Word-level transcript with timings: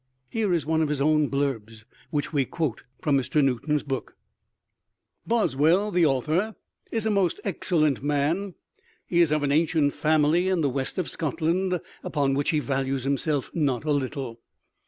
Here 0.31 0.51
is 0.51 0.65
one 0.65 0.81
of 0.81 0.89
his 0.89 0.99
own 0.99 1.29
blurbs, 1.29 1.85
which 2.09 2.33
we 2.33 2.43
quote 2.43 2.81
from 3.03 3.15
Mr. 3.19 3.43
Newton's 3.43 3.83
book: 3.83 4.15
Boswell, 5.27 5.91
the 5.91 6.07
author, 6.07 6.55
is 6.91 7.05
a 7.05 7.11
most 7.11 7.39
excellent 7.43 8.01
man: 8.01 8.55
he 9.05 9.21
is 9.21 9.31
of 9.31 9.43
an 9.43 9.51
ancient 9.51 9.93
family 9.93 10.49
in 10.49 10.61
the 10.61 10.71
west 10.71 10.97
of 10.97 11.07
Scotland, 11.07 11.79
upon 12.03 12.33
which 12.33 12.49
he 12.49 12.57
values 12.57 13.03
himself 13.03 13.51
not 13.53 13.83
a 13.83 13.91
little. 13.91 14.39